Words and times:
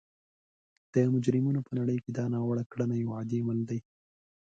د 0.93 0.95
مجرمینو 1.13 1.61
په 1.67 1.71
نړۍ 1.79 1.97
کې 2.03 2.11
دا 2.17 2.25
ناوړه 2.33 2.63
کړنه 2.71 2.95
یو 3.03 3.09
عادي 3.17 3.37
عمل 3.41 3.59
دی 3.69 3.79